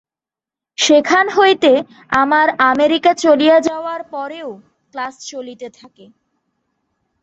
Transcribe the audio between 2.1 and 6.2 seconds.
আমার আমেরিকা চলিয়া যাওয়ার পরেও ক্লাস চলিতে থাকে।